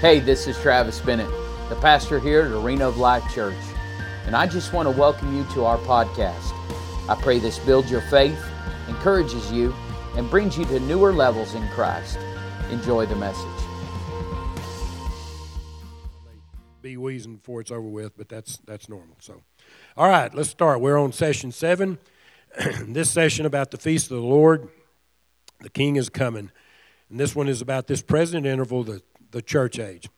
[0.00, 1.30] Hey, this is Travis Bennett,
[1.70, 3.56] the pastor here at Arena of Life Church,
[4.26, 6.52] and I just want to welcome you to our podcast.
[7.08, 8.38] I pray this builds your faith,
[8.88, 9.74] encourages you,
[10.14, 12.18] and brings you to newer levels in Christ.
[12.70, 13.46] Enjoy the message.
[16.82, 19.16] Be wheezing before it's over with, but that's that's normal.
[19.20, 19.40] So,
[19.96, 20.82] all right, let's start.
[20.82, 21.96] We're on session seven.
[22.82, 24.68] this session about the feast of the Lord.
[25.60, 26.50] The King is coming,
[27.08, 29.00] and this one is about this present interval, the
[29.36, 30.08] the church age.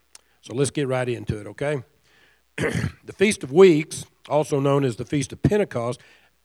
[0.42, 1.83] So let's get right into it, okay?
[2.56, 6.01] the Feast of Weeks, also known as the Feast of Pentecost.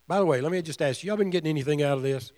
[0.08, 2.32] By the way, let me just ask you, y'all been getting anything out of this?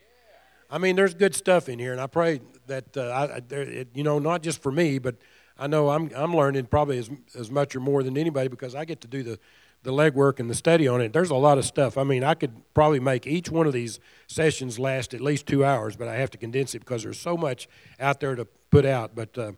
[0.70, 3.88] I mean, there's good stuff in here, and I pray that, uh, I, there, it,
[3.94, 5.16] you know, not just for me, but
[5.58, 8.84] I know I'm, I'm learning probably as, as much or more than anybody because I
[8.84, 9.40] get to do the,
[9.84, 11.14] the legwork and the study on it.
[11.14, 11.98] There's a lot of stuff.
[11.98, 15.64] I mean, I could probably make each one of these sessions last at least two
[15.64, 17.70] hours, but I have to condense it because there's so much
[18.02, 19.16] out there to put out.
[19.16, 19.54] But uh,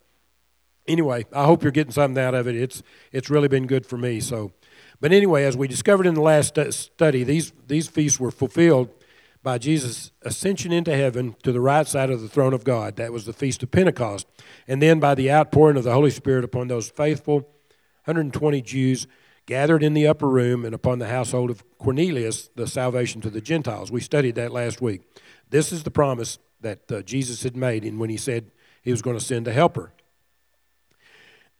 [0.87, 2.55] anyway, I hope you're getting something out of it.
[2.55, 4.19] It's it's really been good for me.
[4.19, 4.51] So,
[4.99, 8.89] but anyway, as we discovered in the last study, these these feasts were fulfilled
[9.43, 12.95] by Jesus' ascension into heaven to the right side of the throne of God.
[12.97, 14.27] That was the feast of Pentecost,
[14.67, 17.41] and then by the outpouring of the Holy Spirit upon those faithful
[18.05, 19.07] 120 Jews
[19.45, 23.41] gathered in the upper room and upon the household of Cornelius, the salvation to the
[23.41, 23.91] Gentiles.
[23.91, 25.01] We studied that last week.
[25.49, 29.01] This is the promise that uh, Jesus had made, and when he said he was
[29.01, 29.93] going to send a helper.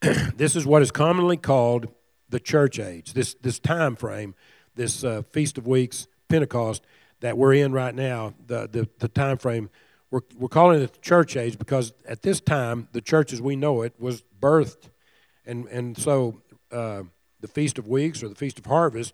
[0.35, 1.87] this is what is commonly called
[2.29, 4.35] the church age, this, this time frame,
[4.75, 6.85] this uh, Feast of Weeks, Pentecost
[7.21, 9.69] that we're in right now, the, the, the time frame.
[10.11, 13.55] We're, we're calling it the church age because at this time, the church as we
[13.55, 14.89] know it was birthed.
[15.45, 17.03] And, and so uh,
[17.41, 19.13] the Feast of Weeks or the Feast of Harvest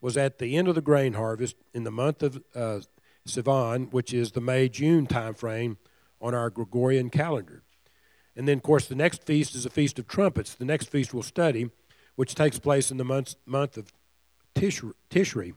[0.00, 2.80] was at the end of the grain harvest in the month of uh,
[3.26, 5.78] Sivan, which is the May June time frame
[6.20, 7.62] on our Gregorian calendar.
[8.38, 10.54] And then, of course, the next feast is a Feast of Trumpets.
[10.54, 11.70] The next feast we'll study,
[12.14, 13.92] which takes place in the month, month of
[14.54, 15.54] Tishri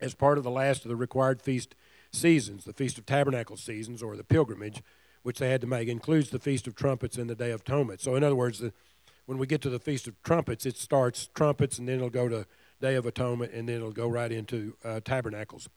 [0.00, 1.76] as part of the last of the required feast
[2.10, 4.82] seasons, the Feast of Tabernacle seasons or the pilgrimage,
[5.22, 8.00] which they had to make, includes the Feast of Trumpets and the Day of Atonement.
[8.00, 8.72] So, in other words, the,
[9.26, 12.28] when we get to the Feast of Trumpets, it starts trumpets and then it'll go
[12.28, 12.44] to
[12.80, 15.68] Day of Atonement and then it'll go right into uh, Tabernacles.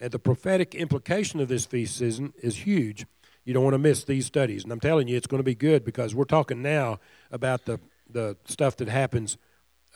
[0.00, 3.06] And the prophetic implication of this feast season is huge
[3.48, 4.62] you don't want to miss these studies.
[4.62, 7.00] And I'm telling you, it's going to be good because we're talking now
[7.30, 9.38] about the, the stuff that happens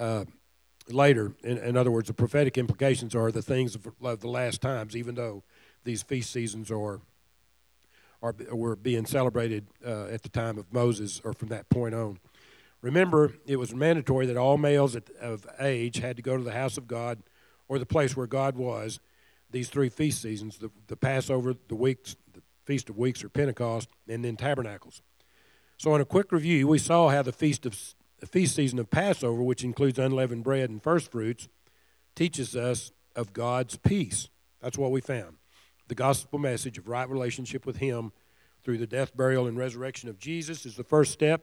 [0.01, 0.25] uh,
[0.89, 1.35] later.
[1.45, 4.97] In, in, other words, the prophetic implications are the things of, of the last times,
[4.97, 5.43] even though
[5.85, 7.03] these feast seasons are,
[8.23, 12.21] are were being celebrated uh, at the time of Moses or from that point on.
[12.81, 16.79] Remember, it was mandatory that all males of age had to go to the house
[16.79, 17.23] of God
[17.69, 18.99] or the place where God was
[19.51, 22.17] these three feast seasons the, the Passover, the weeks,
[22.65, 25.03] Feast of Weeks or Pentecost, and then Tabernacles.
[25.77, 27.77] So, in a quick review, we saw how the feast of
[28.21, 31.49] the feast season of Passover, which includes unleavened bread and first fruits,
[32.15, 34.29] teaches us of God's peace.
[34.61, 35.39] That's what we found.
[35.89, 38.13] The gospel message of right relationship with Him
[38.63, 41.43] through the death, burial, and resurrection of Jesus is the first step,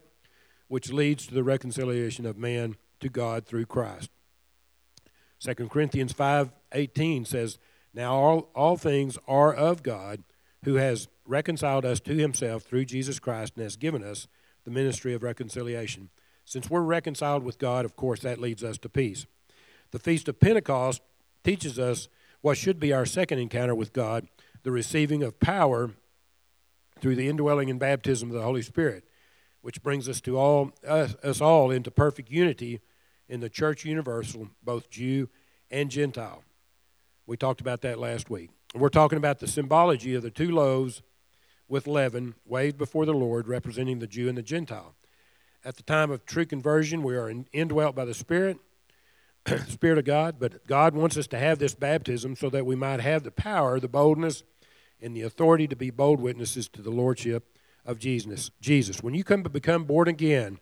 [0.70, 4.10] which leads to the reconciliation of man to God through Christ.
[5.40, 7.60] 2 Corinthians 5:18 says,
[7.94, 10.24] "Now all, all things are of God,
[10.64, 14.28] who has reconciled us to himself through Jesus Christ and has given us
[14.66, 16.10] the ministry of reconciliation.
[16.46, 19.26] Since we're reconciled with God, of course, that leads us to peace.
[19.92, 21.02] The Feast of Pentecost
[21.44, 22.10] teaches us
[22.42, 24.28] what should be our second encounter with God
[24.64, 25.92] the receiving of power
[27.00, 29.06] through the indwelling and baptism of the Holy Spirit,
[29.62, 32.82] which brings us to all us, us all into perfect unity
[33.28, 35.30] in the church universal, both Jew
[35.72, 36.44] and Gentile.
[37.26, 38.50] We talked about that last week.
[38.76, 41.02] We're talking about the symbology of the two loaves
[41.68, 44.94] with leaven waved before the Lord, representing the Jew and the Gentile.
[45.66, 48.60] At the time of true conversion, we are indwelt by the Spirit,
[49.68, 53.00] Spirit of God, but God wants us to have this baptism so that we might
[53.00, 54.44] have the power, the boldness,
[55.02, 58.52] and the authority to be bold witnesses to the Lordship of Jesus.
[58.62, 59.02] Jesus.
[59.02, 60.60] When you come to become born again,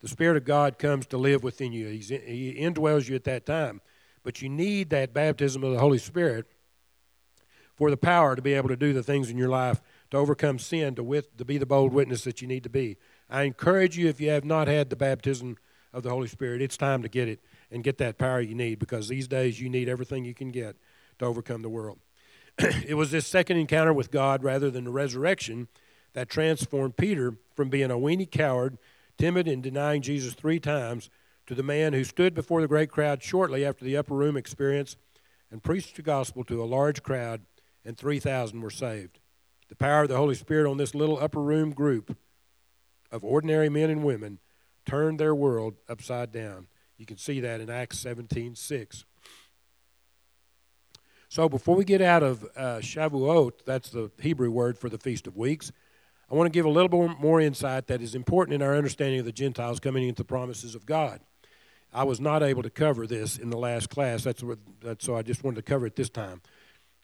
[0.00, 1.88] the Spirit of God comes to live within you.
[1.88, 3.80] He's, he indwells you at that time.
[4.22, 6.46] But you need that baptism of the Holy Spirit
[7.78, 9.80] for the power to be able to do the things in your life
[10.10, 12.96] to overcome sin, to, with, to be the bold witness that you need to be.
[13.30, 15.56] I encourage you, if you have not had the baptism
[15.92, 17.40] of the Holy Spirit, it's time to get it
[17.70, 20.76] and get that power you need because these days you need everything you can get
[21.20, 22.00] to overcome the world.
[22.58, 25.68] it was this second encounter with God rather than the resurrection
[26.14, 28.76] that transformed Peter from being a weenie coward,
[29.18, 31.10] timid, and denying Jesus three times
[31.46, 34.96] to the man who stood before the great crowd shortly after the upper room experience
[35.52, 37.42] and preached the gospel to a large crowd
[37.88, 39.18] and 3,000 were saved.
[39.70, 42.16] The power of the Holy Spirit on this little upper room group
[43.10, 44.40] of ordinary men and women
[44.84, 46.68] turned their world upside down.
[46.98, 49.04] You can see that in Acts 17 6.
[51.30, 55.26] So before we get out of uh, Shavuot, that's the Hebrew word for the Feast
[55.26, 55.72] of Weeks,
[56.30, 59.20] I want to give a little more, more insight that is important in our understanding
[59.20, 61.20] of the Gentiles coming into the promises of God.
[61.92, 65.16] I was not able to cover this in the last class, that's, what, that's so
[65.16, 66.42] I just wanted to cover it this time,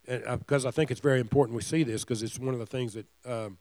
[0.06, 2.94] because I think it's very important we see this because it's one of the things
[2.94, 3.58] that um,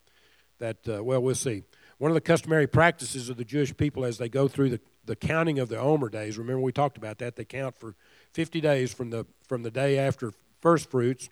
[0.59, 1.63] that uh, well we'll see.
[1.97, 5.15] One of the customary practices of the Jewish people as they go through the, the
[5.15, 6.37] counting of the Omer days.
[6.37, 7.35] Remember we talked about that.
[7.35, 7.95] They count for
[8.33, 11.29] 50 days from the from the day after first fruits.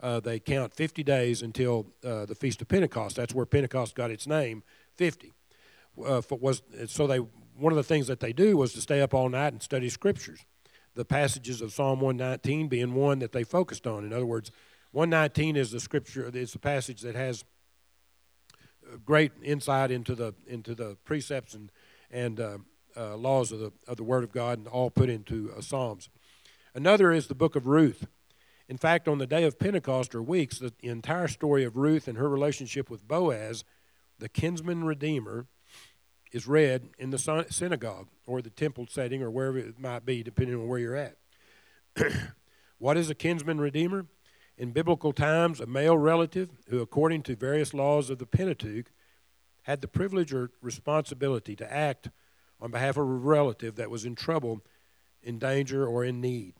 [0.00, 3.16] Uh, they count 50 days until uh, the Feast of Pentecost.
[3.16, 4.64] That's where Pentecost got its name,
[4.96, 5.32] 50.
[6.04, 9.14] Uh, was so they one of the things that they do was to stay up
[9.14, 10.44] all night and study scriptures.
[10.94, 14.04] The passages of Psalm 119 being one that they focused on.
[14.04, 14.50] In other words,
[14.92, 16.30] 119 is the scripture.
[16.32, 17.44] It's the passage that has
[19.04, 21.70] great insight into the into the precepts and
[22.10, 22.58] and uh,
[22.96, 26.10] uh, laws of the of the Word of God, and all put into uh, Psalms.
[26.74, 28.06] Another is the book of Ruth.
[28.68, 32.16] In fact, on the day of Pentecost or weeks, the entire story of Ruth and
[32.16, 33.64] her relationship with Boaz,
[34.18, 35.46] the kinsman redeemer,
[36.32, 40.56] is read in the synagogue or the temple setting or wherever it might be, depending
[40.56, 41.16] on where you're at.
[42.78, 44.06] what is a kinsman redeemer?
[44.56, 48.90] In biblical times, a male relative who, according to various laws of the Pentateuch,
[49.62, 52.08] had the privilege or responsibility to act
[52.60, 54.60] on behalf of a relative that was in trouble,
[55.22, 56.54] in danger, or in need.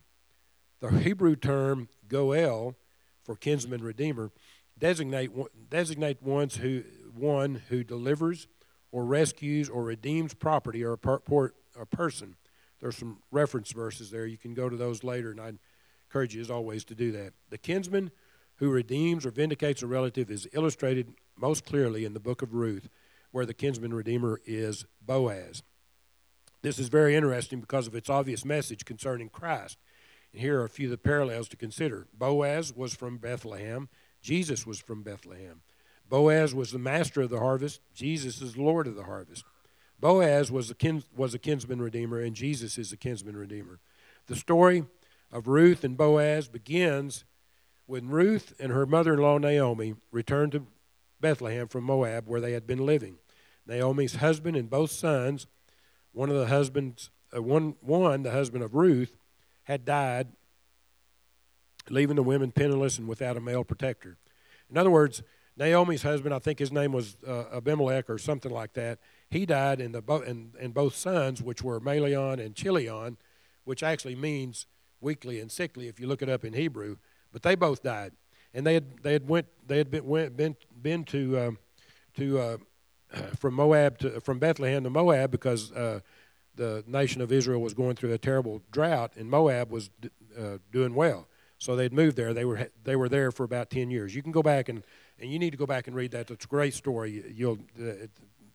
[0.81, 2.77] The Hebrew term goel
[3.23, 4.33] for kinsman redeemer
[4.79, 5.31] designate
[5.71, 6.83] designate ones who
[7.15, 8.49] one who delivers
[8.93, 12.37] or rescues or redeems property or a, per, a person.
[12.81, 14.27] There's some reference verses there.
[14.27, 15.59] You can go to those later, and I'd
[16.07, 17.33] encourage you, as always, to do that.
[17.49, 18.11] The kinsman
[18.57, 22.89] who redeems or vindicates a relative is illustrated most clearly in the book of Ruth,
[23.31, 25.63] where the kinsman redeemer is Boaz.
[26.61, 29.79] This is very interesting because of its obvious message concerning Christ.
[30.33, 32.07] And here are a few of the parallels to consider.
[32.17, 33.89] Boaz was from Bethlehem,
[34.21, 35.63] Jesus was from Bethlehem.
[36.13, 39.47] Boaz was the master of the harvest, Jesus is the Lord of the harvest.
[39.99, 43.81] Boaz was a, kin, was a kinsman redeemer, and Jesus is a kinsman redeemer.
[44.27, 44.85] The story
[45.33, 47.25] of Ruth and Boaz begins
[47.87, 50.67] when Ruth and her mother in law Naomi returned to
[51.19, 53.17] Bethlehem from Moab, where they had been living.
[53.67, 55.47] Naomi's husband and both sons,
[56.13, 59.17] one of the husbands, uh, one, one, the husband of Ruth,
[59.63, 60.29] had died,
[61.89, 64.19] leaving the women penniless and without a male protector.
[64.69, 65.23] In other words,
[65.57, 69.81] Naomi's husband, I think his name was uh, Abimelech or something like that, he died,
[69.81, 73.17] and, the bo- and, and both sons, which were Malion and Chilion,
[73.65, 74.67] which actually means
[75.01, 76.97] weakly and sickly if you look it up in Hebrew.
[77.33, 78.13] But they both died,
[78.53, 81.59] and they had they had went they had been went, been been to um,
[82.17, 82.57] to uh,
[83.39, 86.01] from Moab to from Bethlehem to Moab because uh,
[86.55, 89.89] the nation of Israel was going through a terrible drought, and Moab was
[90.39, 91.27] uh, doing well.
[91.59, 92.35] So they'd moved there.
[92.35, 94.15] They were they were there for about ten years.
[94.15, 94.85] You can go back and
[95.19, 96.31] and you need to go back and read that.
[96.31, 97.25] It's a great story.
[97.35, 98.07] You'll uh,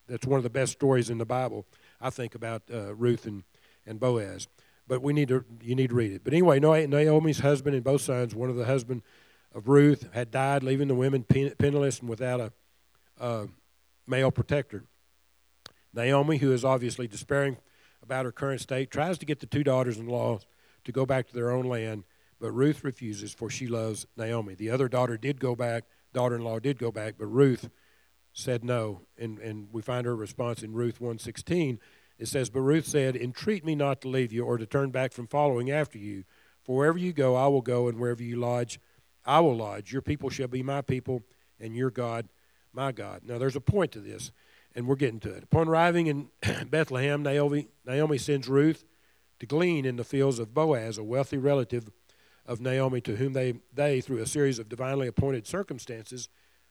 [0.07, 1.65] that's one of the best stories in the Bible,
[1.99, 3.43] I think, about uh, Ruth and
[3.85, 4.47] and Boaz
[4.87, 6.23] but we need to you need to read it.
[6.23, 9.01] But anyway, Naomi's husband and both sons, one of the husband
[9.53, 12.51] of Ruth, had died, leaving the women penniless and without a,
[13.19, 13.47] a
[14.07, 14.85] male protector.
[15.93, 17.57] Naomi, who is obviously despairing
[18.01, 20.39] about her current state, tries to get the two daughters-in-law
[20.83, 22.03] to go back to their own land,
[22.39, 24.53] but Ruth refuses, for she loves Naomi.
[24.53, 25.85] The other daughter did go back,
[26.17, 27.69] daughter-in-law did go back, but Ruth
[28.33, 31.79] said no, and and we find her response in Ruth 116
[32.19, 35.11] it says, But Ruth said, Entreat me not to leave you or to turn back
[35.13, 36.23] from following after you.
[36.63, 38.79] For wherever you go, I will go, and wherever you lodge,
[39.25, 39.93] I will lodge.
[39.93, 41.23] Your people shall be my people,
[41.59, 42.27] and your God,
[42.73, 43.21] my God.
[43.23, 44.31] Now, there's a point to this,
[44.75, 45.43] and we're getting to it.
[45.43, 46.29] Upon arriving in
[46.69, 48.83] Bethlehem, Naomi, Naomi sends Ruth
[49.39, 51.89] to glean in the fields of Boaz, a wealthy relative
[52.47, 56.29] of Naomi, to whom they, they through a series of divinely appointed circumstances,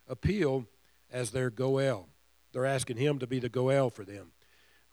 [0.08, 0.66] appeal
[1.12, 2.08] as their Goel.
[2.52, 4.32] They're asking him to be the Goel for them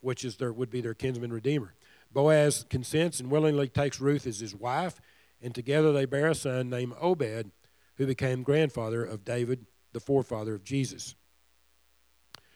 [0.04, 1.74] which is their would be their kinsman redeemer.
[2.12, 5.00] Boaz consents and willingly takes Ruth as his wife,
[5.40, 7.50] and together they bear a son named Obed,
[7.96, 11.14] who became grandfather of David, the forefather of Jesus.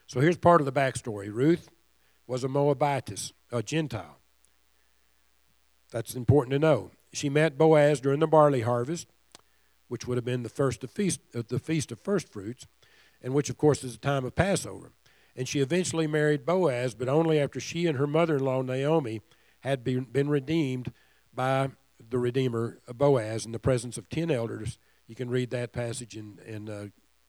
[0.05, 1.33] So here's part of the backstory.
[1.33, 1.69] Ruth
[2.27, 4.19] was a Moabitess, a Gentile.
[5.91, 6.91] That's important to know.
[7.11, 9.07] She met Boaz during the barley harvest,
[9.87, 12.67] which would have been the first of feast, the feast of first fruits,
[13.21, 14.91] and which of course is the time of Passover
[15.39, 19.21] and she eventually married Boaz, but only after she and her mother in law, Naomi,
[19.61, 20.91] had been, been redeemed
[21.33, 21.69] by
[22.09, 24.77] the Redeemer, Boaz, in the presence of ten elders.
[25.07, 26.87] You can read that passage in, in uh,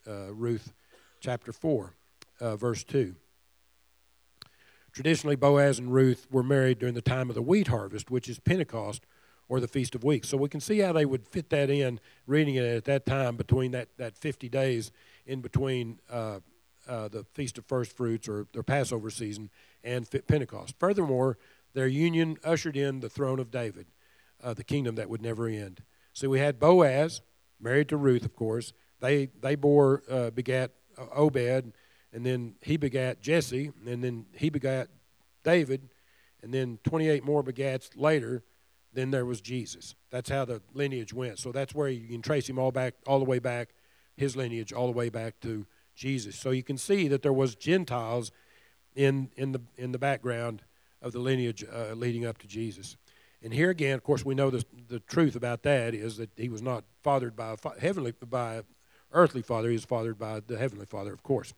[0.09, 0.73] uh, Ruth
[1.21, 1.95] chapter 4,
[2.41, 3.15] uh, verse 2.
[4.93, 8.41] Traditionally, Boaz and Ruth were married during the time of the wheat harvest, which is
[8.41, 9.07] Pentecost
[9.51, 10.29] or the Feast of Weeks.
[10.29, 13.35] So we can see how they would fit that in, reading it at that time
[13.37, 14.93] between that, that 50 days
[15.27, 16.39] in between uh,
[16.89, 19.51] uh, the Feast of First Fruits or their Passover season
[19.83, 20.77] and Pentecost.
[20.79, 21.37] Furthermore,
[21.75, 23.87] their union ushered in the throne of David,
[24.41, 25.83] uh, the kingdom that would never end.
[26.13, 27.21] So we had Boaz,
[27.61, 28.73] married to Ruth, of course.
[29.01, 31.73] They, they bore, uh, begat uh, Obed,
[32.13, 34.91] and then he begat Jesse, and then he begat
[35.43, 35.89] David,
[36.41, 38.45] and then 28 more begats later
[38.93, 39.95] then there was Jesus.
[40.11, 41.39] That's how the lineage went.
[41.39, 43.71] So that's where you can trace him all back, all the way back,
[44.17, 46.37] his lineage all the way back to Jesus.
[46.37, 48.33] So you can see that there was Gentiles
[48.95, 50.63] in in the in the background
[51.03, 52.97] of the lineage uh, leading up to Jesus.
[53.43, 56.49] And here again, of course, we know the the truth about that is that he
[56.49, 58.63] was not fathered by a heavenly by a
[59.13, 61.55] earthly father; he was fathered by the heavenly Father, of course.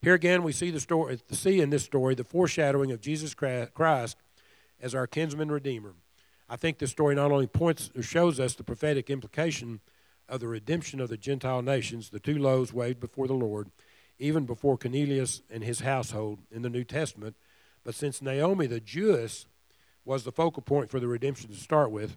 [0.00, 4.16] Here again, we see the story, see in this story the foreshadowing of Jesus Christ
[4.80, 5.94] as our kinsman redeemer.
[6.54, 9.80] I think this story not only points or shows us the prophetic implication
[10.28, 13.72] of the redemption of the Gentile nations, the two loaves waved before the Lord,
[14.20, 17.34] even before Cornelius and his household in the New Testament,
[17.82, 19.46] but since Naomi the Jewess
[20.04, 22.16] was the focal point for the redemption to start with,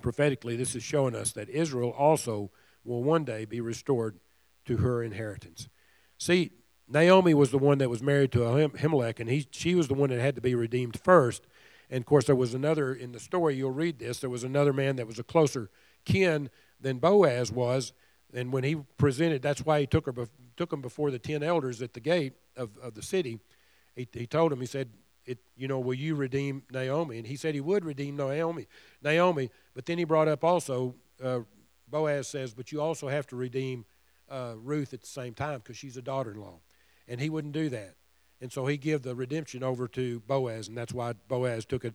[0.00, 2.52] prophetically, this is showing us that Israel also
[2.84, 4.20] will one day be restored
[4.66, 5.68] to her inheritance.
[6.18, 6.52] See,
[6.86, 10.10] Naomi was the one that was married to Elimelech, and he, she was the one
[10.10, 11.48] that had to be redeemed first.
[11.90, 14.72] And of course, there was another in the story, you'll read this, there was another
[14.72, 15.70] man that was a closer
[16.04, 16.50] kin
[16.80, 17.92] than Boaz was.
[18.32, 21.82] And when he presented, that's why he took, her, took him before the 10 elders
[21.82, 23.38] at the gate of, of the city.
[23.94, 24.90] He, he told him, he said,
[25.26, 27.18] it, you know, will you redeem Naomi?
[27.18, 28.66] And he said he would redeem Naomi.
[29.02, 31.40] Naomi, but then he brought up also, uh,
[31.88, 33.84] Boaz says, but you also have to redeem
[34.28, 36.58] uh, Ruth at the same time because she's a daughter-in-law,
[37.08, 37.94] and he wouldn't do that.
[38.44, 41.94] And so he gave the redemption over to Boaz, and that's why Boaz took it,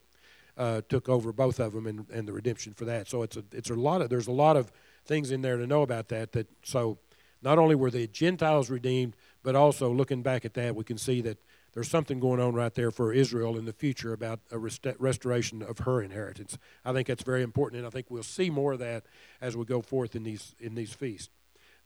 [0.57, 3.07] uh, took over both of them and, and the redemption for that.
[3.07, 4.71] So it's a it's a lot of there's a lot of
[5.05, 6.31] things in there to know about that.
[6.31, 6.97] That so
[7.43, 11.21] not only were the Gentiles redeemed, but also looking back at that, we can see
[11.21, 11.37] that
[11.73, 15.61] there's something going on right there for Israel in the future about a rest- restoration
[15.61, 16.57] of her inheritance.
[16.83, 19.03] I think that's very important, and I think we'll see more of that
[19.39, 21.29] as we go forth in these in these feasts.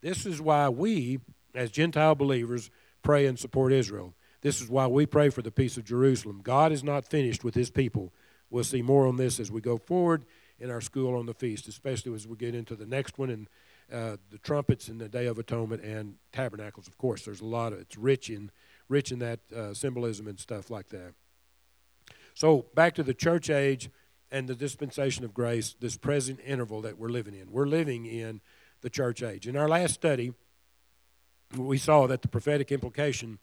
[0.00, 1.18] This is why we,
[1.54, 2.70] as Gentile believers,
[3.02, 4.14] pray and support Israel.
[4.44, 6.42] This is why we pray for the peace of Jerusalem.
[6.42, 8.12] God is not finished with his people.
[8.50, 10.26] We'll see more on this as we go forward
[10.60, 13.48] in our school on the feast, especially as we get into the next one and
[13.90, 16.86] uh, the trumpets and the Day of Atonement and tabernacles.
[16.86, 18.50] Of course, there's a lot of it's rich in
[18.90, 21.14] rich in that uh, symbolism and stuff like that.
[22.34, 23.88] So back to the church age
[24.30, 27.50] and the dispensation of grace, this present interval that we're living in.
[27.50, 28.42] We're living in
[28.82, 29.48] the church age.
[29.48, 30.34] In our last study,
[31.56, 33.38] we saw that the prophetic implication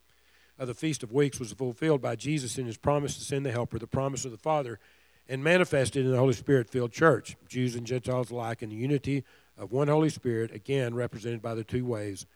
[0.62, 3.52] of the Feast of Weeks was fulfilled by Jesus in his promise to send the
[3.52, 4.80] Helper, the promise of the Father,
[5.28, 9.24] and manifested in the Holy Spirit filled church, Jews and Gentiles alike, in the unity
[9.58, 12.28] of one Holy Spirit, again represented by the two waves,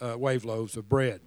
[0.00, 1.20] uh, wave loaves of bread.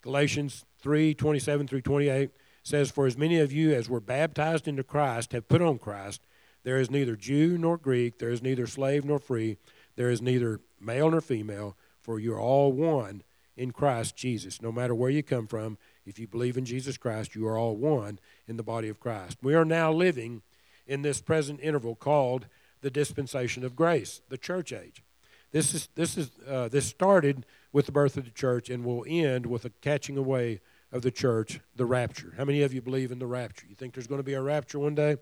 [0.00, 2.30] Galatians 3 27 through 28
[2.62, 6.22] says, For as many of you as were baptized into Christ have put on Christ,
[6.62, 9.58] there is neither Jew nor Greek, there is neither slave nor free,
[9.96, 13.22] there is neither male nor female, for you are all one
[13.60, 14.62] in Christ Jesus.
[14.62, 15.76] No matter where you come from,
[16.10, 19.38] if you believe in Jesus Christ, you are all one in the body of Christ.
[19.42, 20.42] We are now living
[20.86, 22.46] in this present interval called
[22.80, 25.04] the dispensation of grace, the church age.
[25.52, 29.04] This is this is uh, this started with the birth of the church and will
[29.08, 32.34] end with a catching away of the church, the rapture.
[32.36, 33.66] How many of you believe in the rapture?
[33.68, 35.16] You think there's going to be a rapture one day?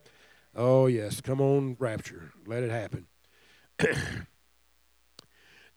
[0.57, 3.07] Oh yes, come on, rapture, let it happen.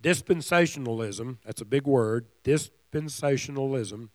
[0.01, 4.09] Dispensationalism, that's a big word, dispensationalism.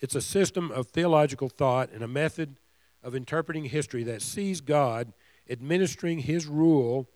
[0.00, 2.60] It's a system of theological thought and a method
[3.02, 5.12] of interpreting history that sees God
[5.48, 7.08] administering his rule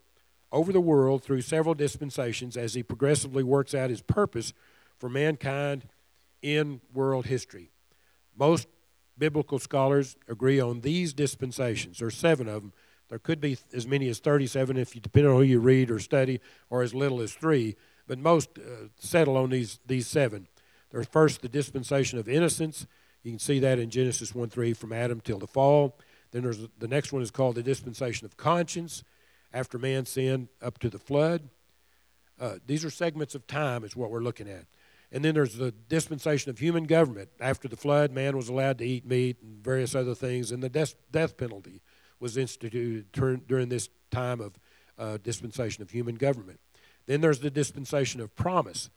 [0.50, 4.52] over the world through several dispensations as he progressively works out his purpose
[4.98, 5.88] for mankind
[6.42, 7.70] in world history.
[8.36, 8.68] Most
[9.18, 11.98] biblical scholars agree on these dispensations.
[11.98, 12.72] There are seven of them
[13.12, 15.98] there could be as many as 37 if you depend on who you read or
[15.98, 17.76] study, or as little as three.
[18.06, 20.48] But most uh, settle on these these seven.
[20.92, 22.86] There's first the dispensation of innocence.
[23.22, 25.98] You can see that in Genesis 1 3 from Adam till the fall.
[26.30, 29.02] Then there's the next one is called the dispensation of conscience
[29.52, 31.48] after man sinned up to the flood.
[32.40, 34.66] Uh, these are segments of time, is what we're looking at.
[35.10, 37.28] And then there's the dispensation of human government.
[37.38, 40.70] After the flood, man was allowed to eat meat and various other things, and the
[40.70, 41.82] death, death penalty
[42.18, 44.58] was instituted during this time of
[44.98, 46.60] uh, dispensation of human government.
[47.06, 48.88] Then there's the dispensation of promise.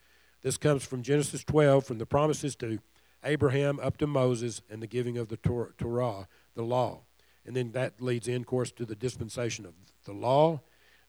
[0.45, 2.77] This comes from Genesis 12, from the promises to
[3.23, 6.99] Abraham up to Moses and the giving of the Torah, the law.
[7.47, 9.73] And then that leads in, of course, to the dispensation of
[10.03, 10.61] the law,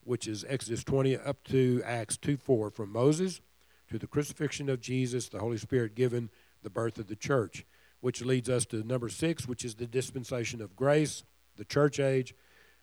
[0.03, 3.39] which is Exodus 20 up to Acts 2 4, from Moses
[3.91, 6.31] to the crucifixion of Jesus, the Holy Spirit given,
[6.63, 7.63] the birth of the church,
[8.01, 11.21] which leads us to number six, which is the dispensation of grace,
[11.57, 12.33] the church age,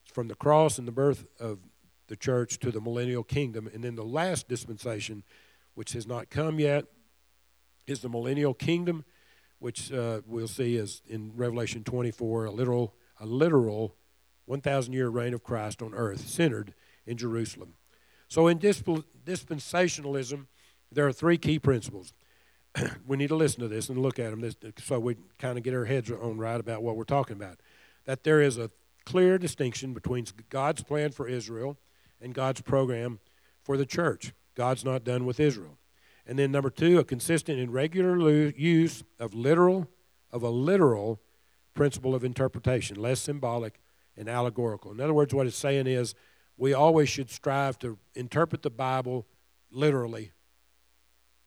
[0.04, 1.58] from the cross and the birth of
[2.06, 3.68] the church to the millennial kingdom.
[3.74, 5.24] And then the last dispensation,
[5.74, 6.84] which has not come yet,
[7.86, 9.04] is the millennial kingdom,
[9.58, 13.96] which uh, we'll see is in Revelation 24, a literal, a literal
[14.46, 16.74] 1,000 year reign of Christ on earth, centered
[17.06, 17.74] in Jerusalem.
[18.28, 18.88] So in disp-
[19.24, 20.46] dispensationalism,
[20.90, 22.12] there are three key principles.
[23.06, 25.64] we need to listen to this and look at them this, so we kind of
[25.64, 27.60] get our heads on right about what we're talking about.
[28.04, 28.70] That there is a
[29.04, 31.78] clear distinction between God's plan for Israel
[32.20, 33.20] and God's program
[33.62, 34.32] for the church.
[34.54, 35.78] God's not done with Israel.
[36.26, 39.88] And then number two, a consistent and regular use of literal,
[40.32, 41.20] of a literal
[41.74, 43.80] principle of interpretation, less symbolic
[44.16, 44.92] and allegorical.
[44.92, 46.14] In other words, what it's saying is
[46.56, 49.26] we always should strive to interpret the Bible
[49.70, 50.32] literally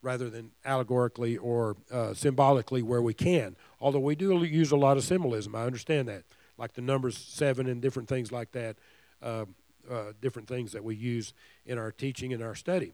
[0.01, 3.55] rather than allegorically or uh, symbolically where we can.
[3.79, 6.23] Although we do use a lot of symbolism, I understand that,
[6.57, 8.77] like the numbers seven and different things like that,
[9.21, 9.45] uh,
[9.89, 11.33] uh, different things that we use
[11.65, 12.93] in our teaching and our study.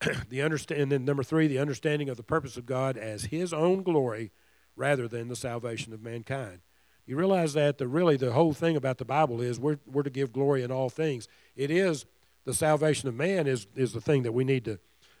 [0.28, 3.52] the understand, and then number three, the understanding of the purpose of God as His
[3.52, 4.32] own glory
[4.76, 6.60] rather than the salvation of mankind.
[7.06, 10.10] You realize that the really the whole thing about the Bible is we're, we're to
[10.10, 11.28] give glory in all things.
[11.56, 12.06] It is
[12.44, 14.78] the salvation of man is, is the thing that we need to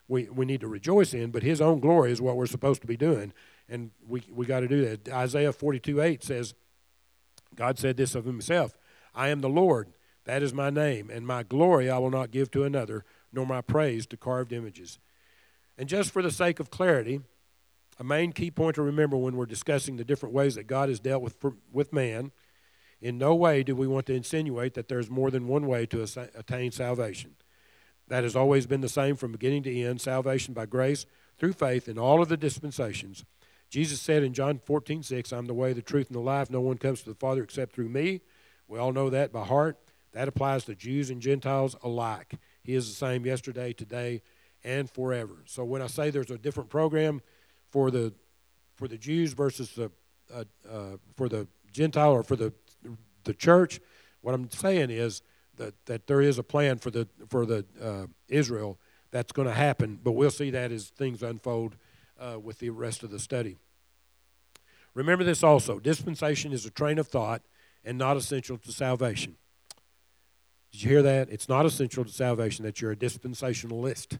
[0.08, 2.86] we, we need to rejoice in, but his own glory is what we're supposed to
[2.86, 3.32] be doing.
[3.68, 5.08] And we, we got to do that.
[5.08, 6.54] Isaiah 42 8 says,
[7.54, 8.76] God said this of himself
[9.14, 9.88] I am the Lord,
[10.24, 13.60] that is my name, and my glory I will not give to another, nor my
[13.60, 14.98] praise to carved images.
[15.76, 17.20] And just for the sake of clarity,
[17.98, 21.00] a main key point to remember when we're discussing the different ways that God has
[21.00, 21.36] dealt with,
[21.72, 22.32] with man,
[23.00, 26.06] in no way do we want to insinuate that there's more than one way to
[26.34, 27.34] attain salvation.
[28.08, 31.06] That has always been the same from beginning to end salvation by grace
[31.38, 33.24] through faith in all of the dispensations.
[33.70, 36.50] Jesus said in John 14, 6, I'm the way, the truth, and the life.
[36.50, 38.20] No one comes to the Father except through me.
[38.68, 39.78] We all know that by heart.
[40.12, 42.34] That applies to Jews and Gentiles alike.
[42.62, 44.22] He is the same yesterday, today,
[44.62, 45.42] and forever.
[45.46, 47.20] So when I say there's a different program
[47.70, 48.12] for the
[48.76, 49.90] for the Jews versus the
[50.32, 52.52] uh, uh, for the Gentile or for the
[53.24, 53.80] the church,
[54.20, 55.22] what I'm saying is
[55.56, 58.78] that, that there is a plan for the for the uh, Israel
[59.10, 61.76] that's going to happen, but we'll see that as things unfold
[62.18, 63.58] uh, with the rest of the study.
[64.94, 67.42] Remember this also: dispensation is a train of thought
[67.84, 69.36] and not essential to salvation.
[70.72, 71.28] Did you hear that?
[71.30, 74.18] It's not essential to salvation that you're a dispensationalist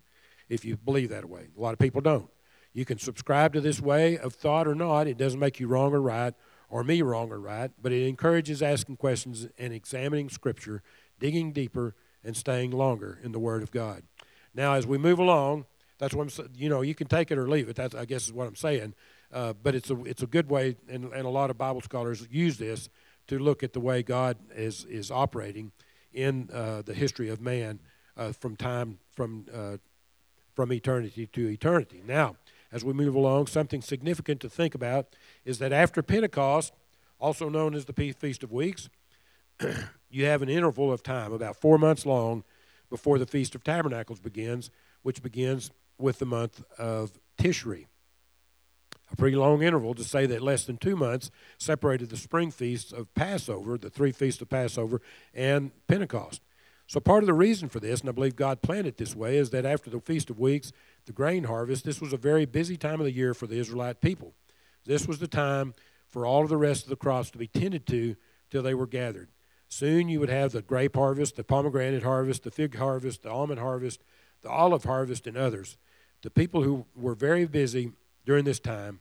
[0.51, 1.49] if you believe that way.
[1.57, 2.29] A lot of people don't.
[2.75, 5.07] You can subscribe to this way of thought or not.
[5.07, 6.35] It doesn't make you wrong or right,
[6.69, 10.83] or me wrong or right, but it encourages asking questions and examining Scripture,
[11.19, 14.03] digging deeper, and staying longer in the Word of God.
[14.55, 15.67] Now, as we move along,
[15.99, 16.49] that's what I'm.
[16.55, 17.77] You know, you can take it or leave it.
[17.77, 18.95] That's I guess is what I'm saying.
[19.33, 22.27] Uh, but it's a it's a good way, and, and a lot of Bible scholars
[22.31, 22.89] use this
[23.29, 25.73] to look at the way God is is operating
[26.13, 27.81] in uh, the history of man
[28.17, 29.77] uh, from time from uh,
[30.55, 32.03] from eternity to eternity.
[32.07, 32.37] Now,
[32.71, 36.73] as we move along, something significant to think about is that after Pentecost,
[37.19, 38.89] also known as the Feast of Weeks,
[40.11, 42.45] you have an interval of time, about four months long,
[42.91, 44.71] before the Feast of Tabernacles begins,
[45.03, 47.87] which begins with the month of Tishri.
[49.13, 52.93] A pretty long interval to say that less than two months separated the spring feasts
[52.93, 55.03] of Passover, the three feasts of Passover,
[55.35, 56.41] and Pentecost.
[56.87, 59.37] So, part of the reason for this, and I believe God planned it this way,
[59.37, 60.73] is that after the Feast of Weeks,
[61.07, 64.01] the grain harvest, this was a very busy time of the year for the Israelite
[64.01, 64.35] people.
[64.85, 65.75] This was the time
[66.09, 68.17] for all of the rest of the crops to be tended to
[68.51, 69.29] till they were gathered.
[69.69, 73.61] Soon you would have the grape harvest, the pomegranate harvest, the fig harvest, the almond
[73.61, 74.03] harvest,
[74.43, 75.79] the olive harvest, and others.
[76.21, 77.93] The people who were very busy
[78.25, 79.01] during this time,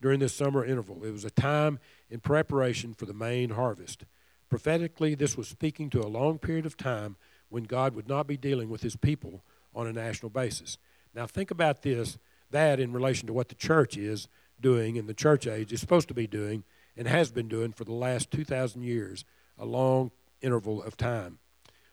[0.00, 1.78] during this summer interval, it was a time
[2.10, 4.04] in preparation for the main harvest.
[4.48, 7.16] Prophetically, this was speaking to a long period of time
[7.48, 9.42] when God would not be dealing with his people
[9.74, 10.78] on a national basis.
[11.14, 12.18] Now, think about this
[12.50, 14.28] that in relation to what the church is
[14.60, 16.64] doing in the church age is supposed to be doing
[16.96, 19.24] and has been doing for the last 2,000 years,
[19.58, 21.38] a long interval of time.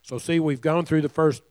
[0.01, 1.41] So, see, we've gone through the first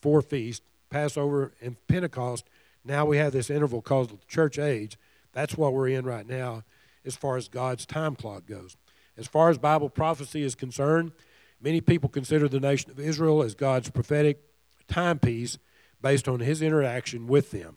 [0.00, 2.48] four feasts Passover and Pentecost.
[2.84, 4.98] Now we have this interval called the church age.
[5.32, 6.64] That's what we're in right now
[7.04, 8.76] as far as God's time clock goes.
[9.16, 11.12] As far as Bible prophecy is concerned,
[11.60, 14.40] many people consider the nation of Israel as God's prophetic
[14.88, 15.58] timepiece
[16.02, 17.76] based on his interaction with them.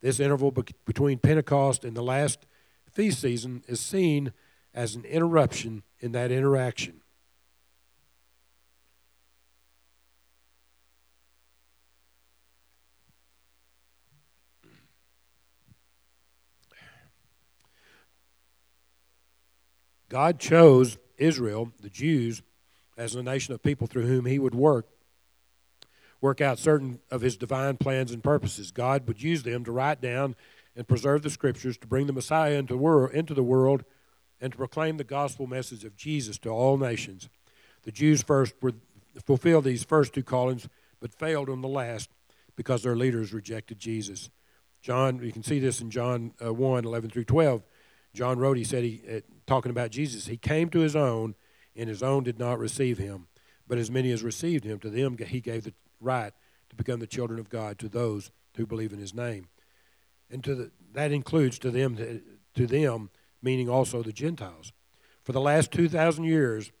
[0.00, 0.52] This interval
[0.84, 2.46] between Pentecost and the last
[2.90, 4.32] feast season is seen
[4.74, 7.00] as an interruption in that interaction.
[20.08, 22.42] God chose Israel, the Jews,
[22.96, 24.86] as a nation of people through whom he would work
[26.20, 28.70] work out certain of his divine plans and purposes.
[28.70, 30.34] God would use them to write down
[30.76, 33.84] and preserve the scriptures to bring the Messiah into the world, into the world
[34.40, 37.28] and to proclaim the gospel message of Jesus to all nations.
[37.82, 38.74] The Jews first were,
[39.24, 40.68] fulfilled these first two callings,
[41.00, 42.10] but failed on the last
[42.56, 44.30] because their leaders rejected Jesus.
[44.82, 47.62] John, you can see this in John uh, 1 11 through 12.
[48.14, 51.34] John wrote, he said, he, uh, talking about Jesus, he came to his own,
[51.76, 53.28] and his own did not receive him.
[53.66, 56.32] But as many as received him, to them he gave the right
[56.70, 59.48] to become the children of God to those who believe in his name.
[60.30, 62.22] And to the, that includes to them,
[62.54, 63.10] to them,
[63.42, 64.72] meaning also the Gentiles.
[65.22, 66.72] For the last 2,000 years,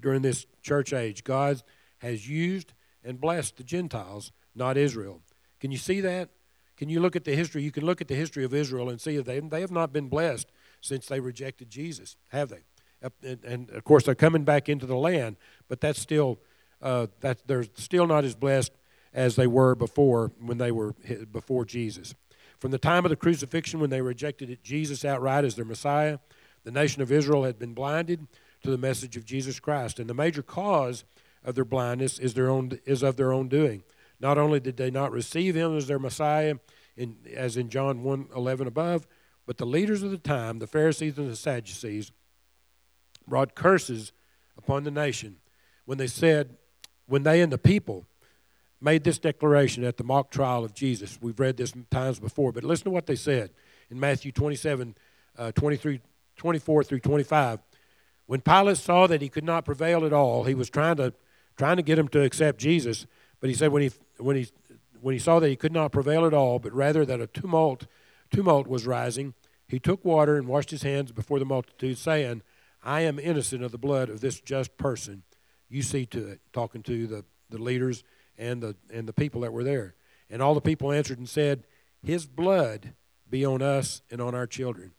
[0.00, 1.62] during this church age, God
[1.98, 2.72] has used
[3.04, 5.22] and blessed the Gentiles, not Israel.
[5.60, 6.30] Can you see that?
[6.76, 7.62] Can you look at the history?
[7.62, 10.08] You can look at the history of Israel and see they, they have not been
[10.08, 12.62] blessed since they rejected Jesus, have they?
[13.22, 15.36] And, and of course, they're coming back into the land,
[15.68, 16.38] but that's still
[16.80, 18.72] uh, that they're still not as blessed
[19.14, 20.94] as they were before when they were
[21.30, 22.14] before Jesus.
[22.58, 26.18] From the time of the crucifixion, when they rejected Jesus outright as their Messiah,
[26.64, 28.26] the nation of Israel had been blinded
[28.62, 31.04] to the message of Jesus Christ, and the major cause
[31.44, 33.82] of their blindness is their own is of their own doing.
[34.22, 36.54] Not only did they not receive him as their Messiah,
[36.96, 39.06] in, as in John 1 11 above,
[39.46, 42.12] but the leaders of the time, the Pharisees and the Sadducees,
[43.26, 44.12] brought curses
[44.56, 45.36] upon the nation
[45.84, 46.56] when they said,
[47.06, 48.06] when they and the people
[48.80, 51.18] made this declaration at the mock trial of Jesus.
[51.20, 53.50] We've read this times before, but listen to what they said
[53.90, 54.94] in Matthew 27
[55.38, 56.00] uh, 23,
[56.36, 57.60] 24 through 25.
[58.26, 61.12] When Pilate saw that he could not prevail at all, he was trying to,
[61.56, 63.06] trying to get him to accept Jesus,
[63.40, 64.48] but he said when he, when, he,
[65.00, 67.86] when he saw that he could not prevail at all, but rather that a tumult,
[68.30, 69.34] tumult was rising,
[69.68, 72.42] he took water and washed his hands before the multitude, saying,
[72.82, 75.22] I am innocent of the blood of this just person.
[75.68, 78.04] You see to it, talking to the, the leaders
[78.36, 79.94] and the and the people that were there.
[80.28, 81.64] And all the people answered and said,
[82.02, 82.94] His blood
[83.28, 84.92] be on us and on our children.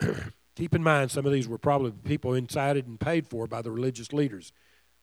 [0.56, 3.70] Keep in mind, some of these were probably people incited and paid for by the
[3.70, 4.52] religious leaders.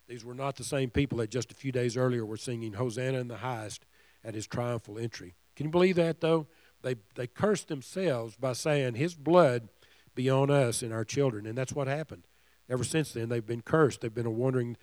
[0.08, 3.20] These were not the same people that just a few days earlier were singing Hosanna
[3.20, 3.86] in the highest
[4.24, 5.36] at his triumphal entry.
[5.56, 6.48] Can you believe that, though?
[6.82, 9.70] They, they cursed themselves by saying, His blood
[10.15, 11.46] be on us and our children.
[11.46, 12.24] And that's what happened.
[12.70, 14.02] Ever since then, they've been cursed.
[14.02, 14.78] They've been a wandering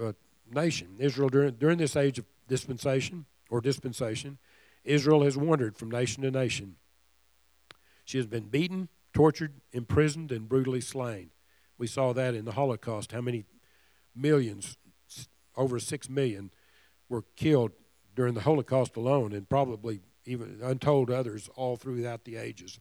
[0.00, 0.12] uh,
[0.50, 0.96] nation.
[0.98, 4.38] Israel, during, during this age of dispensation or dispensation,
[4.84, 6.76] Israel has wandered from nation to nation.
[8.04, 11.30] She has been beaten, tortured, imprisoned, and brutally slain.
[11.76, 13.44] We saw that in the Holocaust, how many
[14.16, 14.76] millions,
[15.56, 16.50] over six million,
[17.08, 17.72] were killed
[18.14, 22.80] during the Holocaust alone, and probably even untold others all throughout the ages.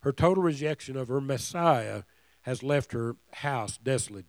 [0.00, 2.02] Her total rejection of her Messiah
[2.42, 4.26] has left her house desolate.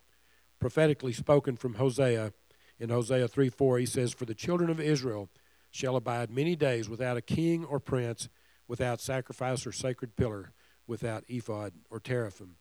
[0.60, 2.34] Prophetically spoken from Hosea
[2.80, 5.30] in Hosea 3 4, he says, For the children of Israel
[5.72, 8.28] shall abide many days without a king or prince,
[8.68, 10.52] without sacrifice or sacred pillar,
[10.88, 12.58] without ephod or teraphim.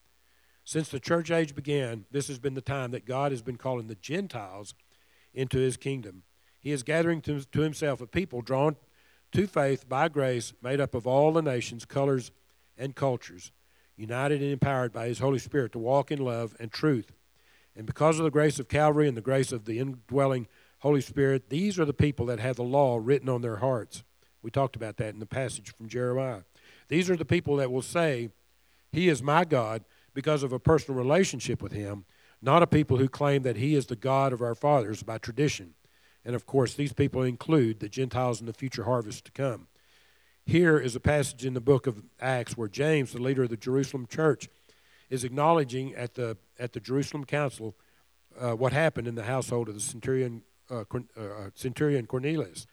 [0.71, 3.89] Since the church age began, this has been the time that God has been calling
[3.89, 4.75] the Gentiles
[5.35, 6.23] into his kingdom.
[6.61, 8.77] He is gathering to, to himself a people drawn
[9.33, 12.31] to faith by grace, made up of all the nations, colors,
[12.79, 13.51] and cultures,
[13.97, 17.13] united and empowered by his Holy Spirit to walk in love and truth
[17.77, 20.47] and because of the grace of Calvary and the grace of the indwelling
[20.81, 24.03] Holy Spirit, these are the people that have the law written on their hearts.
[24.43, 26.43] We talked about that in the passage from Jeremiah.
[26.89, 28.31] These are the people that will say,
[28.93, 32.05] He is my God because of a personal relationship with Him,
[32.43, 35.75] not a people who claim that He is the God of our fathers by tradition.
[36.25, 39.69] And of course, these people include the Gentiles in the future harvest to come.
[40.45, 43.57] Here is a passage in the book of Acts where James, the leader of the
[43.57, 44.49] Jerusalem church,
[45.09, 47.75] is acknowledging at the at the Jerusalem Council
[48.39, 50.85] uh, what happened in the household of the centurion uh,
[51.17, 52.67] uh, centurion Cornelius.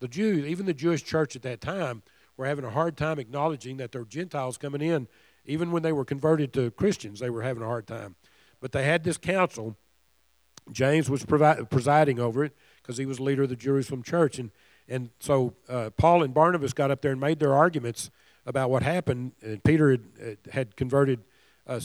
[0.00, 2.02] The Jews, even the Jewish church at that time,
[2.36, 5.08] were having a hard time acknowledging that there were Gentiles coming in.
[5.46, 8.16] Even when they were converted to Christians, they were having a hard time.
[8.60, 9.76] But they had this council.
[10.72, 14.50] James was provi- presiding over it because he was leader of the Jerusalem church, and
[14.88, 18.10] and so uh, Paul and Barnabas got up there and made their arguments
[18.44, 19.32] about what happened.
[19.42, 21.24] And Peter had, had converted
[21.66, 21.80] uh,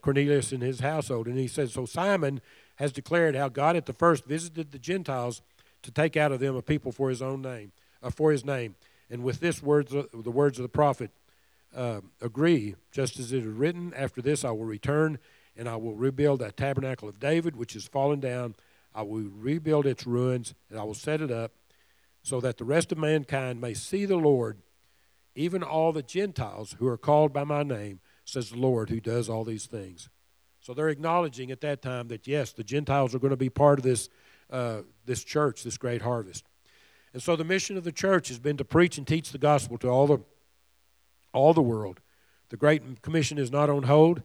[0.00, 1.26] Cornelius and his household.
[1.26, 2.40] And he says, So Simon
[2.76, 5.42] has declared how God at the first visited the Gentiles
[5.82, 7.72] to take out of them a people for his own name,
[8.02, 8.76] uh, for his name.
[9.10, 11.10] And with this words, the words of the prophet
[11.74, 15.18] uh, agree, just as it is written, After this I will return,
[15.56, 18.54] and I will rebuild that tabernacle of David, which is fallen down.
[18.94, 21.52] I will rebuild its ruins, and I will set it up,
[22.22, 24.58] so that the rest of mankind may see the Lord,
[25.34, 29.28] even all the Gentiles who are called by my name, says the Lord, who does
[29.28, 30.08] all these things.
[30.60, 33.78] So they're acknowledging at that time that yes, the Gentiles are going to be part
[33.78, 34.08] of this
[34.50, 36.44] uh, this church, this great harvest.
[37.12, 39.78] And so the mission of the church has been to preach and teach the gospel
[39.78, 40.18] to all the
[41.34, 42.00] all the world.
[42.48, 44.22] The Great Commission is not on hold,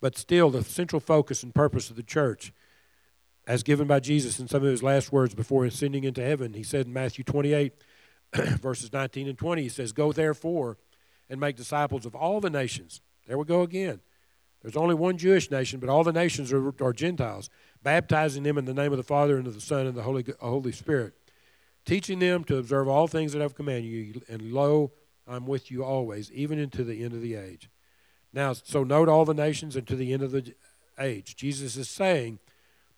[0.00, 2.52] but still the central focus and purpose of the church,
[3.46, 6.62] as given by Jesus in some of his last words before ascending into heaven, he
[6.62, 7.72] said in Matthew 28,
[8.34, 10.78] verses 19 and 20, he says, Go therefore
[11.28, 13.00] and make disciples of all the nations.
[13.26, 14.00] There we go again.
[14.62, 17.50] There's only one Jewish nation, but all the nations are, are Gentiles,
[17.82, 20.24] baptizing them in the name of the Father and of the Son and the Holy,
[20.40, 21.14] Holy Spirit,
[21.84, 24.92] teaching them to observe all things that I've commanded you, and lo,
[25.32, 27.70] I'm with you always, even into the end of the age.
[28.32, 30.54] Now, so note all the nations and to the end of the
[30.98, 31.36] age.
[31.36, 32.38] Jesus is saying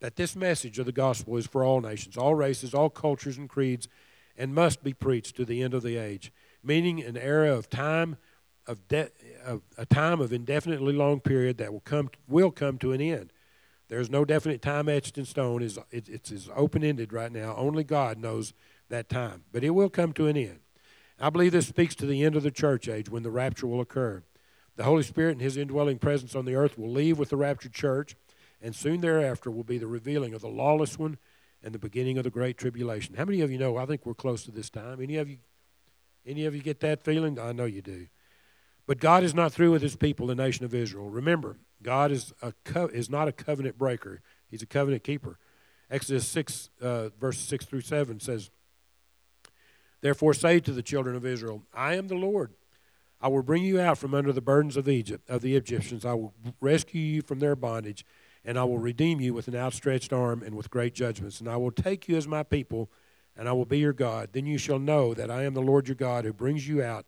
[0.00, 3.48] that this message of the gospel is for all nations, all races, all cultures and
[3.48, 3.88] creeds,
[4.36, 8.16] and must be preached to the end of the age, meaning an era of time
[8.66, 9.10] of, de-
[9.44, 13.30] of a time of indefinitely long period that will come will come to an end.
[13.88, 15.62] There's no definite time etched in stone.
[15.62, 17.54] It's, it's as open ended right now.
[17.56, 18.54] Only God knows
[18.88, 20.60] that time, but it will come to an end.
[21.20, 23.80] I believe this speaks to the end of the church age when the rapture will
[23.80, 24.22] occur.
[24.76, 27.72] The Holy Spirit and His indwelling presence on the earth will leave with the raptured
[27.72, 28.16] church,
[28.60, 31.18] and soon thereafter will be the revealing of the lawless one
[31.62, 33.14] and the beginning of the great tribulation.
[33.14, 33.76] How many of you know?
[33.76, 35.00] I think we're close to this time.
[35.00, 35.38] Any of you?
[36.26, 37.38] Any of you get that feeling?
[37.38, 38.08] I know you do.
[38.86, 41.08] But God is not through with His people, the nation of Israel.
[41.08, 45.38] Remember, God is a co- is not a covenant breaker; He's a covenant keeper.
[45.90, 48.50] Exodus six, uh, verses six through seven says.
[50.04, 52.52] Therefore say to the children of Israel, I am the Lord.
[53.22, 56.04] I will bring you out from under the burdens of Egypt, of the Egyptians.
[56.04, 58.04] I will rescue you from their bondage,
[58.44, 61.40] and I will redeem you with an outstretched arm and with great judgments.
[61.40, 62.90] And I will take you as my people,
[63.34, 64.28] and I will be your God.
[64.34, 67.06] Then you shall know that I am the Lord your God who brings you out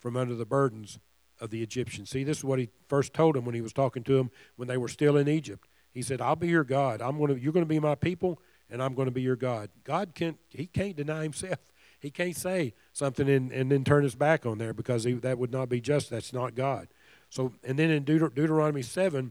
[0.00, 0.98] from under the burdens
[1.40, 2.10] of the Egyptians.
[2.10, 4.66] See, this is what he first told them when he was talking to them when
[4.66, 5.68] they were still in Egypt.
[5.92, 7.02] He said, I'll be your God.
[7.02, 9.36] I'm going to, you're going to be my people, and I'm going to be your
[9.36, 9.70] God.
[9.84, 11.60] God can't, he can't deny himself.
[12.02, 15.38] He can't say something and, and then turn his back on there because he, that
[15.38, 16.10] would not be just.
[16.10, 16.88] That's not God.
[17.30, 19.30] So, and then in Deut- Deuteronomy 7,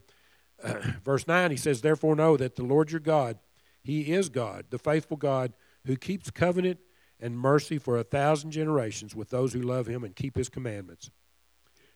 [0.64, 3.38] uh, verse 9, he says, Therefore know that the Lord your God,
[3.84, 5.52] he is God, the faithful God,
[5.84, 6.78] who keeps covenant
[7.20, 11.10] and mercy for a thousand generations with those who love him and keep his commandments.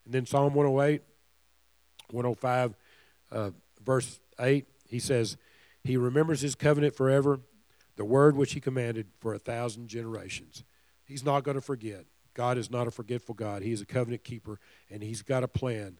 [0.04, 1.00] And then Psalm 108,
[2.10, 2.74] 105,
[3.32, 3.50] uh,
[3.82, 5.38] verse 8, he says,
[5.82, 7.40] He remembers his covenant forever
[7.96, 10.64] the word which he commanded for a thousand generations.
[11.04, 12.04] He's not going to forget.
[12.34, 13.62] God is not a forgetful God.
[13.62, 15.98] He is a covenant keeper, and he's got a plan.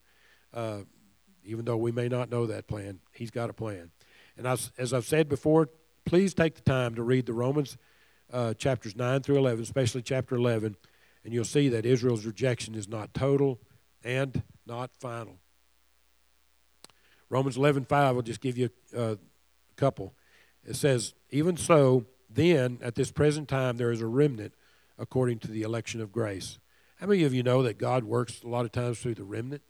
[0.52, 0.80] Uh,
[1.44, 3.90] even though we may not know that plan, he's got a plan.
[4.37, 5.70] And as, I've said before,
[6.04, 7.78] please take the time to read the Romans
[8.32, 10.76] uh, chapters 9 through 11, especially chapter 11,
[11.24, 13.61] and you'll see that Israel's rejection is not total
[14.04, 15.38] and not final.
[17.28, 17.92] Romans 11:5.
[17.92, 19.18] I'll just give you uh, a
[19.76, 20.14] couple.
[20.66, 24.52] It says, Even so, then, at this present time, there is a remnant
[24.98, 26.59] according to the election of grace.
[27.00, 29.62] How many of you know that God works a lot of times through the remnant?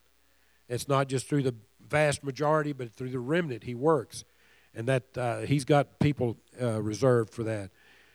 [0.69, 1.55] It's not just through the
[1.87, 4.25] vast majority, but through the remnant He works.
[4.75, 7.71] And that uh, He's got people uh, reserved for that.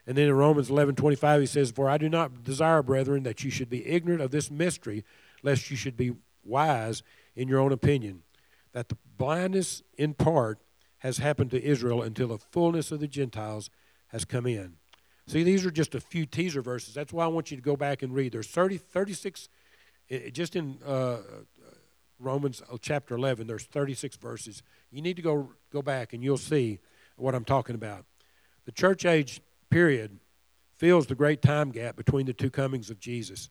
[0.08, 3.44] And then in Romans 11 25, He says, For I do not desire, brethren, that
[3.44, 5.06] you should be ignorant of this mystery,
[5.44, 6.14] lest you should be
[6.44, 7.04] wise
[7.36, 8.24] in your own opinion,
[8.74, 10.60] that the blindness in part
[11.02, 13.70] has happened to Israel until the fullness of the Gentiles
[14.08, 14.76] has come in.
[15.28, 16.94] See, these are just a few teaser verses.
[16.94, 18.34] That's why I want you to go back and read.
[18.34, 19.50] There's 30, 36,
[20.32, 21.18] just in uh,
[22.20, 24.62] Romans uh, chapter 11, there's 36 verses.
[24.92, 26.80] You need to go, go back and you'll see
[27.16, 28.06] what I'm talking about.
[28.66, 30.20] The church age period
[30.78, 33.50] fills the great time gap between the two comings of Jesus.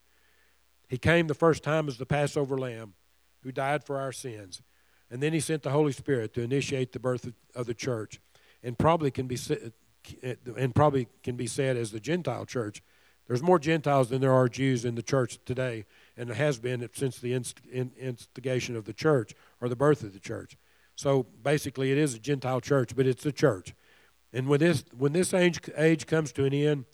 [0.88, 2.94] He came the first time as the Passover lamb
[3.42, 4.62] who died for our sins.
[5.10, 8.20] And then he sent the Holy Spirit to initiate the birth of the church,
[8.62, 9.38] and probably can be
[10.56, 12.82] and probably can be said as the Gentile church.
[13.26, 15.84] There's more Gentiles than there are Jews in the church today,
[16.16, 20.56] and has been since the instigation of the church or the birth of the church.
[20.96, 23.74] So basically, it is a Gentile church, but it's a church.
[24.32, 26.84] And when this when this age age comes to an end,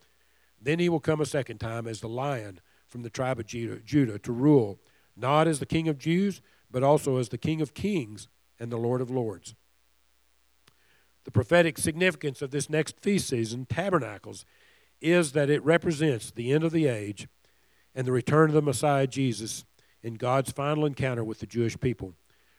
[0.60, 3.80] then he will come a second time as the lion from the tribe of Judah,
[3.84, 4.78] Judah to rule,
[5.16, 8.76] not as the king of Jews, but also as the King of Kings and the
[8.76, 9.54] Lord of Lords.
[11.24, 14.44] The prophetic significance of this next feast season, Tabernacles,
[15.00, 17.28] is that it represents the end of the age
[17.94, 19.64] and the return of the Messiah Jesus
[20.02, 22.14] in God's final encounter with the Jewish people.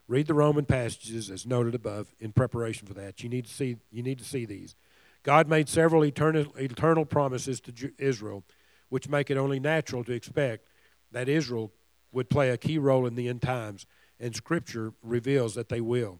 [0.07, 3.23] Read the Roman passages as noted above in preparation for that.
[3.23, 4.75] You need to see, you need to see these.
[5.23, 8.43] God made several eternal, eternal promises to Israel,
[8.89, 10.65] which make it only natural to expect
[11.11, 11.71] that Israel
[12.11, 13.85] would play a key role in the end times,
[14.19, 16.19] and Scripture reveals that they will.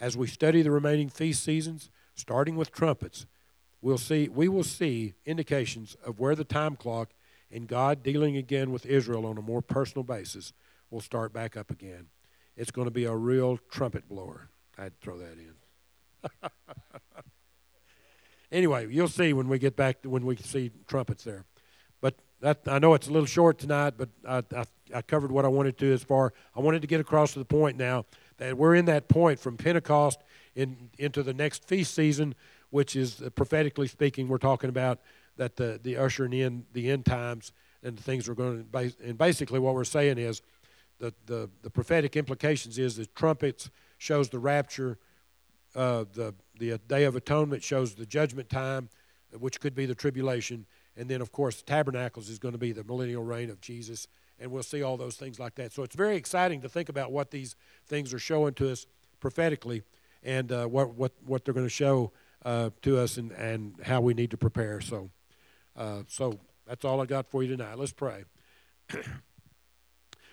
[0.00, 3.26] As we study the remaining feast seasons, starting with trumpets,
[3.80, 7.10] we'll see, we will see indications of where the time clock
[7.50, 10.52] and God dealing again with Israel on a more personal basis
[10.90, 12.06] will start back up again.
[12.56, 14.48] It's going to be a real trumpet blower.
[14.78, 16.50] I'd throw that in.
[18.52, 21.44] anyway, you'll see when we get back to when we see trumpets there.
[22.00, 25.44] But that, I know it's a little short tonight, but I, I, I covered what
[25.44, 26.32] I wanted to as far.
[26.56, 28.04] I wanted to get across to the point now
[28.38, 30.20] that we're in that point from Pentecost
[30.54, 32.34] in, into the next feast season,
[32.70, 35.00] which is uh, prophetically speaking, we're talking about
[35.36, 37.52] that the, the ushering in the end times
[37.82, 38.92] and the things we're going to.
[39.04, 40.42] And basically, what we're saying is
[40.98, 44.98] the, the, the prophetic implications is the trumpets shows the rapture,
[45.74, 48.88] uh, the, the Day of Atonement shows the judgment time,
[49.38, 52.84] which could be the tribulation and then, of course, Tabernacles is going to be the
[52.84, 54.08] millennial reign of Jesus.
[54.42, 55.72] And we'll see all those things like that.
[55.72, 57.54] So it's very exciting to think about what these
[57.86, 58.86] things are showing to us
[59.20, 59.82] prophetically
[60.22, 62.12] and uh, what, what, what they're going to show
[62.44, 64.80] uh, to us and, and how we need to prepare.
[64.80, 65.10] So,
[65.76, 67.78] uh, so that's all I got for you tonight.
[67.78, 68.24] Let's pray.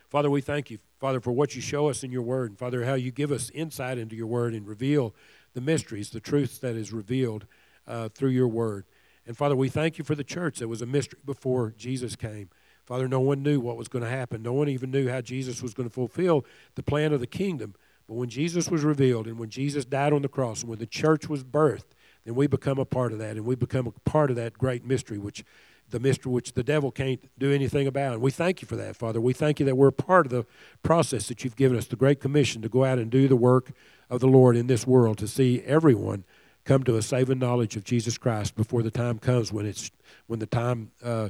[0.10, 2.50] Father, we thank you, Father, for what you show us in your word.
[2.50, 5.14] And Father, how you give us insight into your word and reveal
[5.54, 7.46] the mysteries, the truths that is revealed
[7.88, 8.86] uh, through your word.
[9.28, 12.50] And Father, we thank you for the church that was a mystery before Jesus came.
[12.90, 14.42] Father, no one knew what was going to happen.
[14.42, 17.76] No one even knew how Jesus was going to fulfill the plan of the kingdom.
[18.08, 20.88] But when Jesus was revealed and when Jesus died on the cross and when the
[20.88, 21.92] church was birthed,
[22.26, 24.84] then we become a part of that and we become a part of that great
[24.84, 25.46] mystery, which
[25.88, 28.14] the mystery which the devil can't do anything about.
[28.14, 29.22] And we thank you for that, Father.
[29.22, 30.48] We thank you that we're part of the
[30.82, 33.72] process that you've given us, the Great Commission to go out and do the work
[34.10, 36.24] of the Lord in this world, to see everyone
[36.66, 39.92] come to a saving knowledge of Jesus Christ before the time comes when it's
[40.26, 41.30] when the time uh,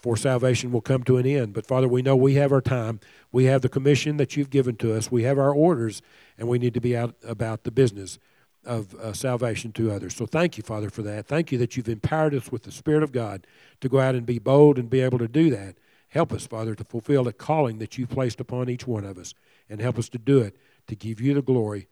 [0.00, 1.52] for salvation will come to an end.
[1.52, 3.00] But Father, we know we have our time.
[3.32, 5.10] We have the commission that you've given to us.
[5.10, 6.02] We have our orders,
[6.36, 8.18] and we need to be out about the business
[8.64, 10.14] of uh, salvation to others.
[10.14, 11.26] So thank you, Father, for that.
[11.26, 13.46] Thank you that you've empowered us with the Spirit of God
[13.80, 15.76] to go out and be bold and be able to do that.
[16.08, 19.34] Help us, Father, to fulfill the calling that you've placed upon each one of us,
[19.68, 20.56] and help us to do it
[20.86, 21.88] to give you the glory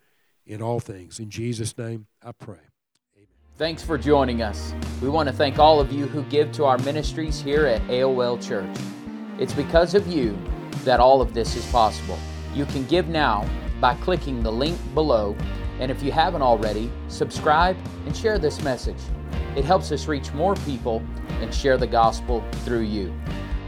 [0.47, 1.19] in all things.
[1.19, 2.59] In Jesus' name, I pray.
[3.59, 4.75] Thanks for joining us.
[5.01, 8.47] We want to thank all of you who give to our ministries here at AOL
[8.47, 8.77] Church.
[9.38, 10.38] It's because of you
[10.85, 12.19] that all of this is possible.
[12.53, 13.49] You can give now
[13.81, 15.35] by clicking the link below,
[15.81, 19.01] and if you haven't already, subscribe and share this message.
[19.57, 21.03] It helps us reach more people
[21.40, 23.11] and share the gospel through you.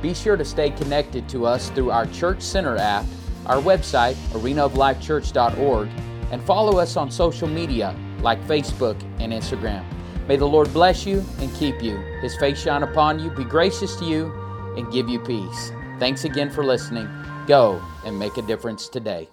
[0.02, 3.06] Be sure to stay connected to us through our Church Center app,
[3.46, 5.88] our website, arenaoflifechurch.org,
[6.30, 9.84] and follow us on social media like Facebook and Instagram.
[10.26, 11.96] May the Lord bless you and keep you.
[12.20, 14.32] His face shine upon you, be gracious to you,
[14.76, 15.72] and give you peace.
[15.98, 17.08] Thanks again for listening.
[17.46, 19.28] Go and make a difference today.